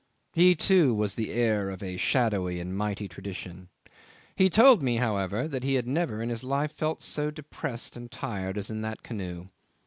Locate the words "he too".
0.33-0.95